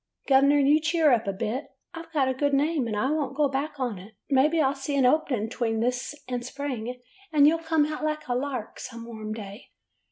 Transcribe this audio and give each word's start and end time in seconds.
'Gov'ner, 0.27 0.57
you 0.57 0.79
cheer 0.81 1.11
up 1.13 1.27
a 1.27 1.31
bit. 1.31 1.73
I 1.93 2.01
Ve 2.01 2.07
got 2.11 2.27
a 2.27 2.33
good 2.33 2.55
name, 2.55 2.87
and 2.87 2.97
I 2.97 3.11
won't 3.11 3.37
go 3.37 3.47
back 3.47 3.79
on 3.79 3.99
it. 3.99 4.15
Maybe 4.31 4.59
I 4.59 4.69
'll 4.69 4.73
see 4.73 4.95
an 4.97 5.05
opening 5.05 5.47
'tween 5.47 5.79
this 5.79 6.15
and 6.27 6.43
spring, 6.43 6.99
and 7.31 7.45
you 7.47 7.55
'll 7.55 7.59
come 7.59 7.85
out 7.85 8.03
like 8.03 8.27
a 8.27 8.33
lark 8.33 8.79
some 8.79 9.05
warm 9.05 9.31
day. 9.31 9.67